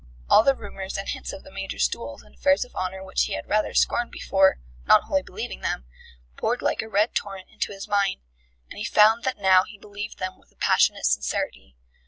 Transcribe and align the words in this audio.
All 0.31 0.41
the 0.41 0.55
rumours 0.55 0.97
and 0.97 1.07
hints 1.07 1.31
of 1.31 1.43
the 1.43 1.51
Major's 1.51 1.87
duels 1.87 2.23
and 2.23 2.33
affairs 2.33 2.65
of 2.65 2.75
honour, 2.75 3.03
which 3.03 3.25
he 3.25 3.33
had 3.35 3.47
rather 3.47 3.75
scorned 3.75 4.09
before, 4.09 4.57
not 4.87 5.03
wholly 5.03 5.21
believing 5.21 5.61
them, 5.61 5.85
poured 6.37 6.63
like 6.63 6.81
a 6.81 6.89
red 6.89 7.13
torrent 7.13 7.49
into 7.51 7.71
his 7.71 7.87
mind, 7.87 8.19
and 8.71 8.79
he 8.79 8.83
found 8.83 9.23
that 9.25 9.37
now 9.37 9.61
he 9.63 9.77
believed 9.77 10.17
them 10.17 10.39
with 10.39 10.51
a 10.51 10.55
passionate 10.55 11.05
sincerity. 11.05 11.75